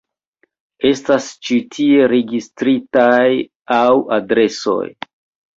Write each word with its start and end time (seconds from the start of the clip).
Estas 0.91 1.27
ĉi 1.49 1.57
tie 1.75 2.09
registritaj 2.15 3.21
naŭ 3.75 3.85
adresoj. 4.21 4.85